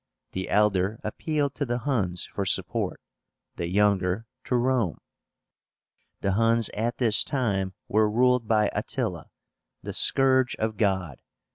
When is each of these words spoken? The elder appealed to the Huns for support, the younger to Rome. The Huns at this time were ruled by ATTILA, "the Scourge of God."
The 0.31 0.49
elder 0.49 0.99
appealed 1.03 1.53
to 1.53 1.63
the 1.63 1.77
Huns 1.77 2.25
for 2.25 2.43
support, 2.43 2.99
the 3.57 3.67
younger 3.69 4.25
to 4.45 4.55
Rome. 4.55 4.97
The 6.21 6.31
Huns 6.31 6.69
at 6.69 6.97
this 6.97 7.23
time 7.23 7.75
were 7.87 8.09
ruled 8.09 8.47
by 8.47 8.71
ATTILA, 8.73 9.29
"the 9.83 9.93
Scourge 9.93 10.55
of 10.55 10.77
God." 10.77 11.21